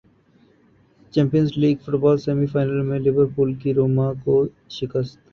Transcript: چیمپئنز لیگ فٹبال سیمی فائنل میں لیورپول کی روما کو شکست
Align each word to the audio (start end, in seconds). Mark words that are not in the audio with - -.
چیمپئنز 1.13 1.49
لیگ 1.61 1.77
فٹبال 1.83 2.17
سیمی 2.23 2.47
فائنل 2.53 2.81
میں 2.87 2.99
لیورپول 2.99 3.53
کی 3.61 3.73
روما 3.73 4.07
کو 4.23 4.35
شکست 4.77 5.17